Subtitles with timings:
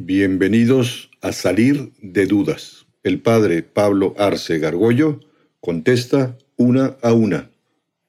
[0.00, 2.86] Bienvenidos a Salir de Dudas.
[3.02, 5.18] El padre Pablo Arce Gargollo
[5.58, 7.50] contesta una a una,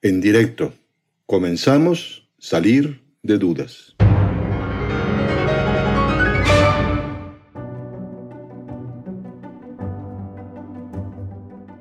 [0.03, 0.71] en directo.
[1.25, 3.95] Comenzamos Salir de Dudas.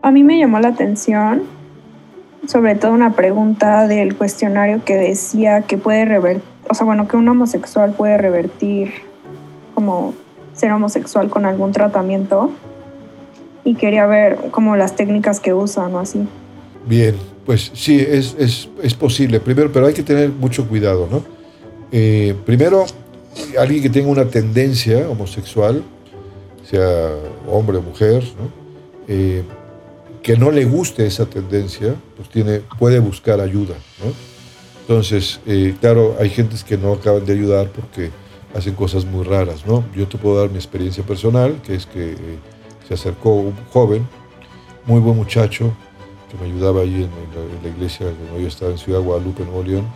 [0.01, 1.43] A mí me llamó la atención
[2.47, 7.19] sobre todo una pregunta del cuestionario que decía que puede revertir, o sea, bueno, que
[7.19, 9.08] un homosexual puede revertir
[9.89, 10.15] como
[10.55, 12.51] ser homosexual con algún tratamiento
[13.65, 16.29] y quería ver como las técnicas que usan o así.
[16.87, 19.41] Bien, pues sí, es, es, es posible.
[19.41, 21.23] Primero, pero hay que tener mucho cuidado, ¿no?
[21.91, 22.85] Eh, primero,
[23.59, 25.83] alguien que tenga una tendencia homosexual,
[26.65, 27.09] sea
[27.51, 28.23] hombre o mujer.
[29.07, 29.43] Eh,
[30.23, 33.77] que no le guste esa tendencia, pues tiene, puede buscar ayuda.
[34.05, 34.13] ¿no?
[34.83, 38.11] Entonces, eh, claro, hay gentes que no acaban de ayudar porque
[38.55, 39.67] hacen cosas muy raras.
[39.67, 39.85] ¿no?
[39.95, 42.39] Yo te puedo dar mi experiencia personal, que es que eh,
[42.87, 44.07] se acercó un joven,
[44.87, 45.73] muy buen muchacho,
[46.31, 49.87] que me ayudaba ahí en, la, iglesia cuando yo estaba en Ciudad Guadalupe, Nuevo León,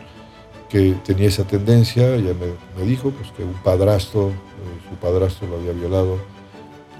[0.69, 2.33] que tenía esa tendencia, ella
[2.77, 4.33] me, dijo pues, que un padrastro, eh,
[4.89, 6.19] su padrastro lo había violado,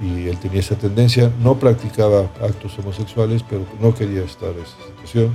[0.01, 4.77] y él tenía esa tendencia, no practicaba actos homosexuales, pero no quería estar en esa
[4.89, 5.33] situación.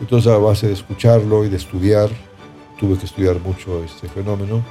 [0.00, 2.10] Entonces, a base de escucharlo y de estudiar,
[2.78, 4.62] tuve que estudiar mucho este fenómeno,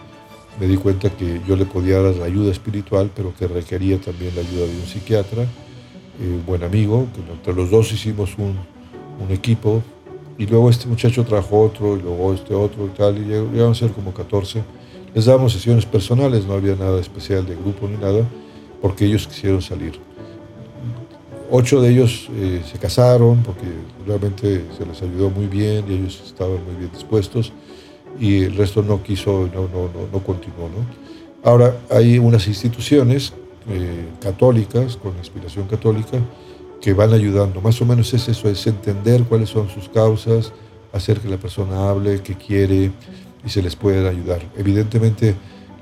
[0.59, 4.35] me di cuenta que yo le podía dar la ayuda espiritual, pero que requería también
[4.35, 5.47] la ayuda de un psiquiatra, eh,
[6.19, 8.55] un buen amigo, que entre los dos hicimos un,
[9.23, 9.83] un, equipo,
[10.37, 13.75] y luego este muchacho trajo otro, y luego este otro y tal, y llegaron a
[13.75, 14.63] ser como 14.
[15.13, 18.27] Les dábamos sesiones personales, no había nada especial de grupo ni nada,
[18.81, 19.99] porque ellos quisieron salir.
[21.49, 23.65] Ocho de ellos eh, se casaron porque
[24.05, 27.53] realmente se les ayudó muy bien y ellos estaban muy bien dispuestos
[28.19, 30.69] y el resto no quiso, no, no, no, no continuó.
[30.69, 30.85] ¿no?
[31.43, 33.33] Ahora hay unas instituciones
[33.69, 36.19] eh, católicas, con inspiración católica,
[36.81, 37.61] que van ayudando.
[37.61, 40.51] Más o menos es eso, es entender cuáles son sus causas,
[40.93, 42.91] hacer que la persona hable, que quiere
[43.45, 44.41] y se les puede ayudar.
[44.57, 45.35] Evidentemente,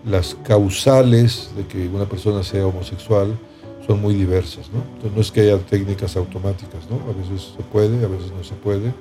[0.06, 3.38] las causales de que una persona sea homosexual
[3.86, 4.70] son muy diversas.
[4.72, 4.82] ¿no?
[4.96, 6.98] Entonces no es que haya técnicas automáticas, ¿no?
[7.10, 8.94] a veces se puede, a veces no se puede,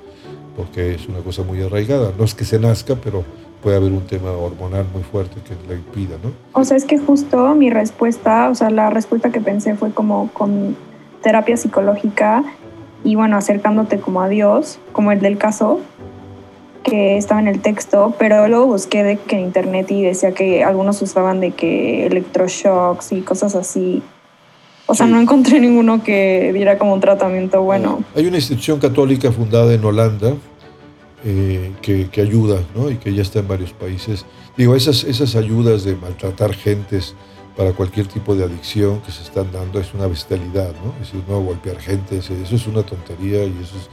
[0.55, 2.11] porque es una cosa muy arraigada.
[2.17, 3.23] No es que se nazca, pero
[3.61, 6.17] puede haber un tema hormonal muy fuerte que la impida.
[6.23, 6.31] ¿no?
[6.53, 10.29] O sea, es que justo mi respuesta, o sea, la respuesta que pensé fue como
[10.33, 10.75] con
[11.21, 12.43] terapia psicológica
[13.03, 15.79] y bueno, acercándote como a Dios, como el del caso,
[16.83, 20.63] que estaba en el texto, pero luego busqué de que en internet y decía que
[20.63, 24.03] algunos usaban de que electroshocks y cosas así.
[24.87, 28.03] O sea, no encontré ninguno que diera como un tratamiento bueno.
[28.15, 30.33] Hay una institución católica fundada en Holanda
[31.23, 32.91] eh, que, que, ayuda, ¿no?
[32.91, 34.25] Y que ya está en varios países.
[34.55, 37.15] Digo, esas, esas ayudas de maltratar gentes
[37.57, 40.93] para cualquier tipo de adicción que se están dando es una bestialidad, ¿no?
[41.01, 43.89] Es decir, no golpear gente, eso es una tontería y eso es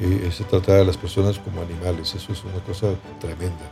[0.00, 2.14] eh, se tratar a las personas como animales.
[2.14, 2.88] Eso es una cosa
[3.20, 3.70] tremenda.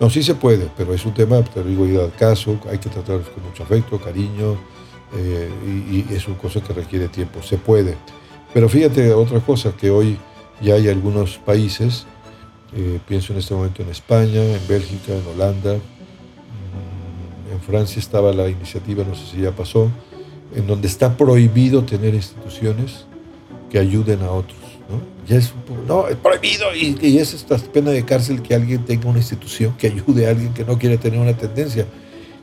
[0.00, 2.88] No, sí se puede, pero es un tema, te digo, ir al caso, hay que
[2.88, 4.56] tratarlos con mucho afecto, cariño,
[5.16, 5.50] eh,
[5.90, 7.42] y, es una cosa que requiere tiempo.
[7.42, 7.96] Se puede.
[8.52, 10.18] Pero fíjate otra cosa, que hoy
[10.60, 12.06] ya hay algunos países,
[12.76, 18.32] eh, pienso en este momento en España, en Bélgica, en Holanda, mm, en Francia estaba
[18.32, 19.90] la iniciativa, no sé si ya pasó,
[20.54, 23.06] en donde está prohibido tener instituciones
[23.70, 24.58] que ayuden a otros.
[25.28, 25.52] Ya es,
[25.86, 29.86] no, es prohibido y, es esta pena de cárcel que alguien tenga una institución que
[29.86, 31.86] ayude a alguien que no quiere tener una tendencia.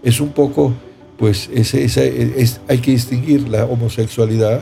[0.01, 0.73] Es un poco,
[1.17, 4.61] pues, ese, es, hay que distinguir la homosexualidad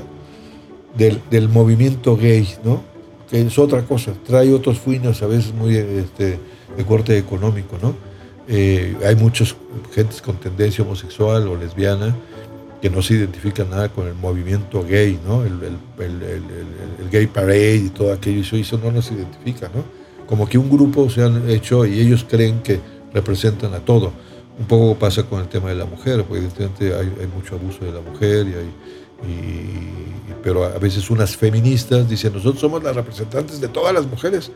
[0.98, 2.82] del, movimiento gay, ¿no?
[3.30, 6.40] Que es otra cosa, trae otros fuinos a veces muy este,
[6.78, 7.96] de corte económico, ¿no?
[8.48, 9.56] Eh, hay muchos
[9.94, 12.16] gentes con tendencia homosexual o lesbiana
[12.82, 15.44] que no se identifica nada con el movimiento gay, ¿no?
[15.44, 15.60] El,
[17.12, 19.84] gay parade y todo aquello, eso, eso no nos identifica, ¿no?
[20.28, 22.80] Como que un grupo se han hecho y ellos creen que
[23.14, 24.12] representan a todo.
[24.58, 27.92] Un poco pasa con el tema de la mujer, porque evidentemente hay, mucho abuso de
[27.92, 28.72] la mujer, y hay,
[30.42, 34.52] pero a veces unas feministas dicen, nosotros somos las representantes de todas las mujeres.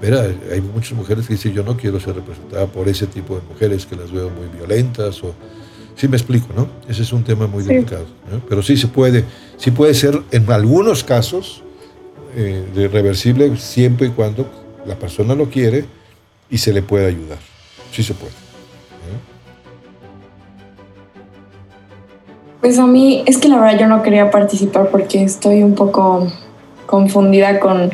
[0.00, 3.42] Pero hay muchas mujeres que dicen, yo no quiero ser representada por ese tipo de
[3.42, 5.34] mujeres que las veo muy violentas o
[5.96, 6.68] Sí me explico, ¿no?
[6.88, 8.06] Ese es un tema muy delicado.
[8.48, 9.24] Pero sí se puede,
[9.56, 11.62] sí puede ser en algunos casos
[12.34, 14.50] eh, reversible siempre y cuando
[14.86, 15.84] la persona lo quiere
[16.50, 17.38] y se le puede ayudar.
[17.92, 18.41] Sí se puede.
[22.62, 26.28] Pues a mí es que la verdad yo no quería participar porque estoy un poco
[26.86, 27.90] confundida con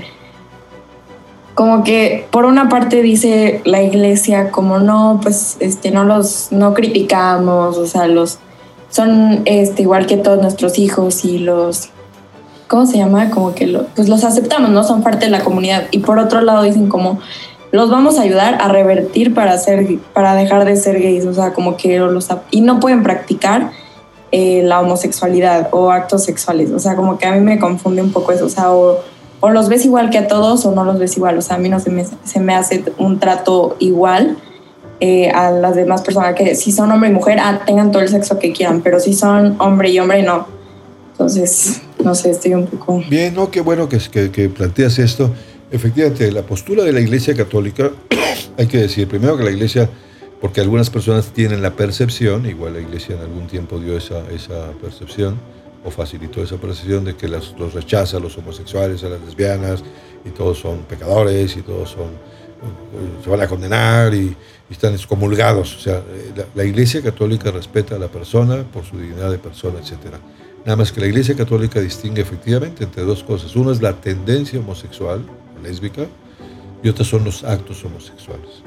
[1.54, 6.74] como que por una parte dice la iglesia como no, pues este no los no
[6.74, 8.40] criticamos, o sea, los
[8.90, 11.88] son este, igual que todos nuestros hijos y los,
[12.66, 13.30] ¿cómo se llama?
[13.30, 13.66] Como que
[13.96, 14.84] pues los aceptamos, ¿no?
[14.84, 15.84] Son parte de la comunidad.
[15.92, 17.20] Y por otro lado dicen como,
[17.72, 21.54] los vamos a ayudar a revertir para, hacer, para dejar de ser gays, o sea,
[21.54, 22.28] como que los...
[22.50, 23.70] Y no pueden practicar
[24.32, 28.12] eh, la homosexualidad o actos sexuales, o sea, como que a mí me confunde un
[28.12, 29.00] poco eso, o sea, o,
[29.40, 31.58] o los ves igual que a todos o no los ves igual, o sea, a
[31.58, 34.36] mí no se me, se me hace un trato igual
[35.00, 38.08] eh, a las demás personas que si son hombre y mujer, ah, tengan todo el
[38.08, 40.48] sexo que quieran, pero si son hombre y hombre, no.
[41.12, 43.02] Entonces, no sé, estoy un poco...
[43.08, 45.30] Bien, no, qué bueno que, que, que planteas esto.
[45.70, 47.90] Efectivamente, la postura de la Iglesia Católica,
[48.58, 49.88] hay que decir primero que la Iglesia,
[50.40, 54.70] porque algunas personas tienen la percepción, igual la Iglesia en algún tiempo dio esa, esa
[54.80, 55.36] percepción,
[55.84, 59.82] o facilitó esa percepción de que los rechaza a los homosexuales, a las lesbianas,
[60.24, 62.10] y todos son pecadores, y todos son,
[63.22, 64.36] se van a condenar, y,
[64.70, 65.76] están excomulgados.
[65.76, 66.02] O sea,
[66.36, 70.16] la, la, Iglesia Católica respeta a la persona por su dignidad de persona, etc.
[70.66, 73.56] Nada más que la Iglesia Católica distingue efectivamente entre dos cosas.
[73.56, 75.24] Uno es la tendencia homosexual,
[75.62, 76.06] lésbica,
[76.82, 78.62] y otras son los actos homosexuales.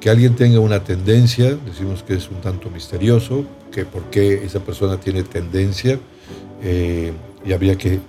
[0.00, 4.60] Que alguien tenga una tendencia, decimos que es un tanto misterioso, que por qué esa
[4.60, 5.98] persona tiene tendencia,
[6.62, 7.12] eh,
[7.44, 8.00] y habría que,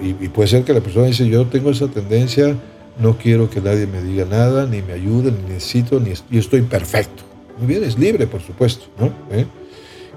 [0.00, 2.56] y, puede ser que la persona dice, yo tengo esa tendencia,
[2.98, 6.62] no quiero que nadie me diga nada, ni me ayude, ni necesito, ni yo estoy
[6.62, 7.22] perfecto.
[7.58, 9.06] Muy bien, es libre, por supuesto, ¿no?
[9.30, 9.46] ¿Eh?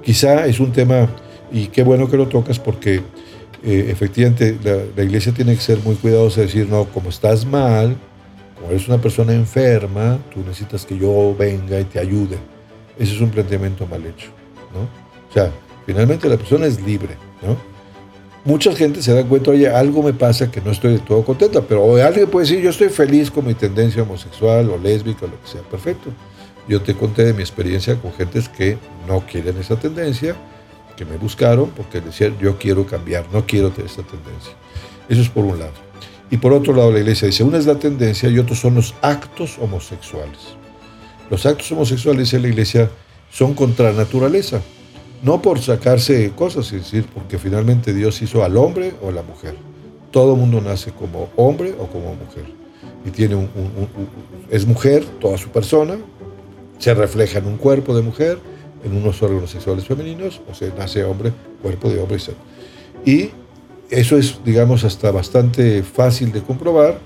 [0.04, 1.10] Quizá es un tema,
[1.52, 3.02] y qué bueno que lo tocas porque
[3.64, 7.46] eh, efectivamente la, la, iglesia tiene que ser muy cuidadosa de decir, no, como estás
[7.46, 7.96] mal,
[8.66, 12.40] como eres una persona enferma, tú necesitas que yo venga y te ayude.
[12.98, 14.30] Ese es un planteamiento mal hecho,
[14.74, 14.82] ¿no?
[15.30, 15.52] O sea,
[15.86, 17.56] finalmente la persona es libre, ¿no?
[18.44, 21.62] Mucha gente se da cuenta, oye, algo me pasa que no estoy de todo contenta,
[21.62, 25.40] pero alguien puede decir, yo estoy feliz con mi tendencia homosexual o lésbica o lo
[25.42, 26.10] que sea, perfecto.
[26.68, 30.36] Yo te conté de mi experiencia con gentes que no quieren esa tendencia,
[30.98, 34.54] que me buscaron porque decían yo quiero cambiar, no quiero tener esta tendencia.
[35.08, 35.85] Eso es por un lado.
[36.32, 38.96] Y por otro lado la iglesia dice, una es la tendencia y otros son los
[39.02, 40.56] actos homosexuales.
[41.30, 42.90] Los actos homosexuales en la iglesia
[43.32, 44.62] son contra naturaleza,
[45.24, 49.24] no por sacarse cosas, es decir, porque finalmente Dios hizo al hombre o a la
[49.24, 49.56] mujer.
[50.12, 52.46] Todo mundo nace como hombre o como mujer.
[53.06, 53.90] Y tiene un, un,
[54.50, 55.98] es mujer, toda su persona,
[56.78, 58.40] se refleja en un cuerpo de mujer,
[58.84, 61.32] en unos órganos sexuales femeninos, o sea, nace hombre,
[61.62, 62.18] cuerpo de hombre.
[63.06, 63.32] Y
[63.90, 66.98] eso es, digamos, hasta bastante fácil de comprobar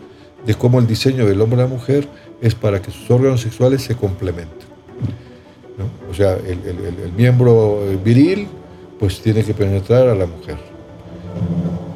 [0.46, 2.08] de cómo el diseño del hombre y la mujer
[2.42, 4.70] es para que sus órganos sexuales se complementen.
[6.10, 8.48] O sea, el, el, el, miembro viril
[9.00, 10.58] pues tiene que penetrar a la mujer.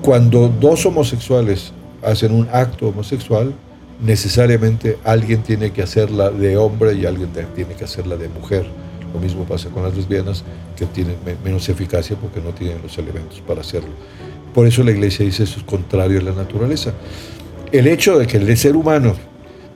[0.02, 3.54] Cuando dos homosexuales hacen un acto homosexual,
[4.02, 8.66] necesariamente alguien tiene que hacerla de hombre y alguien tiene que hacerla de mujer
[9.14, 10.44] lo mismo pasa con las lesbianas,
[10.76, 13.92] que tienen menos eficacia porque no tienen los elementos para hacerlo.
[14.54, 16.94] Por eso la iglesia dice eso es contrario a la naturaleza.
[17.72, 19.16] El hecho de que el ser humano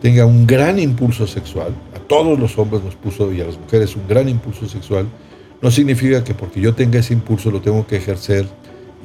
[0.01, 3.95] tenga un gran impulso sexual, a todos los hombres nos puso y a las mujeres
[3.95, 5.07] un gran impulso sexual,
[5.62, 8.45] no significa que porque yo tenga ese impulso lo tengo que ejercer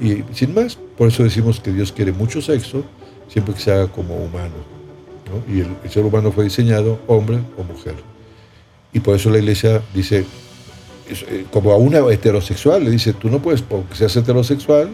[0.01, 0.79] y sin más.
[0.97, 2.85] Por eso decimos que Dios quiere mucho sexo,
[3.29, 4.55] siempre que se haga como humano.
[5.31, 5.55] ¿no?
[5.55, 7.95] Y el, ser humano fue diseñado hombre o mujer.
[8.93, 10.27] Y por eso la iglesia dice,
[11.51, 14.91] como a una heterosexual, le dice, tú no puedes, porque seas heterosexual,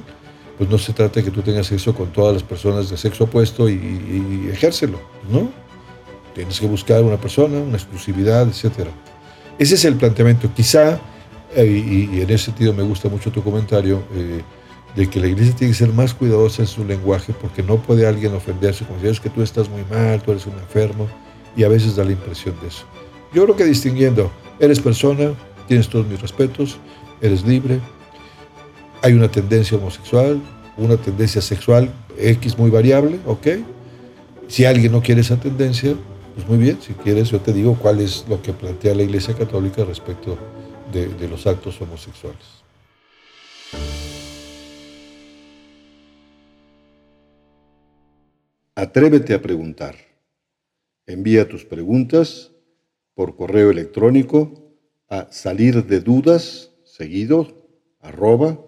[0.59, 3.25] pues no se trata de que tú tengas sexo con todas las personas de sexo
[3.25, 5.01] opuesto y, ejércelo,
[5.31, 5.51] ¿no?
[6.35, 8.89] Tienes que buscar una persona, una exclusividad, etc.
[9.59, 10.51] Ese es el planteamiento.
[10.55, 11.01] Quizá,
[11.55, 14.43] eh, y, y, en ese sentido me gusta mucho tu comentario, eh,
[14.97, 18.07] de que la iglesia tiene que ser más cuidadosa en su lenguaje porque no puede
[18.07, 21.09] alguien ofenderse como si es que tú estás muy mal, tú eres un enfermo,
[21.57, 22.85] y a veces da la impresión de eso.
[23.33, 25.35] Yo creo que distinguiendo, eres persona,
[25.69, 26.79] tienes todos mis respetos,
[27.21, 27.81] eres libre,
[29.09, 30.39] hay una tendencia homosexual,
[30.77, 33.47] una tendencia sexual X muy variable, ¿ok?
[34.49, 35.95] Si alguien no quiere esa tendencia,
[36.35, 39.35] pues muy bien, si quieres yo te digo cuál es lo que plantea la Iglesia
[39.35, 40.37] Católica respecto
[40.93, 42.45] de, de los actos homosexuales.
[48.75, 49.97] Atrévete a preguntar.
[51.07, 52.53] Envía tus preguntas
[53.15, 54.77] por correo electrónico
[55.09, 57.49] a salir de dudas seguido
[58.01, 58.68] arroba